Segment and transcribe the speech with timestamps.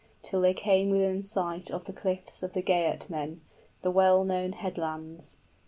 [0.23, 3.41] }Till they came within sight of the cliffs of the Geatmen,
[3.83, 5.37] The well known headlands.